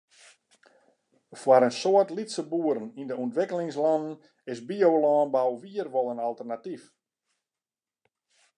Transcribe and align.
Foar 1.41 1.61
in 1.67 1.73
soad 1.81 2.09
lytse 2.17 2.41
boeren 2.51 2.87
yn 3.01 3.07
de 3.09 3.15
ûntwikkelingslannen 3.23 4.15
is 4.51 4.59
biolânbou 4.67 5.51
wier 5.61 5.87
wol 5.93 6.11
in 6.13 6.23
alternatyf. 6.27 6.83